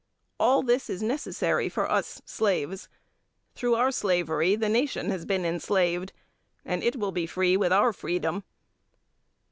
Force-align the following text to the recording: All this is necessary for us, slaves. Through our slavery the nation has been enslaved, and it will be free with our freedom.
All 0.39 0.63
this 0.63 0.89
is 0.89 1.03
necessary 1.03 1.69
for 1.69 1.87
us, 1.87 2.23
slaves. 2.25 2.89
Through 3.53 3.75
our 3.75 3.91
slavery 3.91 4.55
the 4.55 4.67
nation 4.67 5.11
has 5.11 5.25
been 5.25 5.45
enslaved, 5.45 6.11
and 6.65 6.81
it 6.81 6.95
will 6.95 7.11
be 7.11 7.27
free 7.27 7.55
with 7.55 7.71
our 7.71 7.93
freedom. 7.93 8.43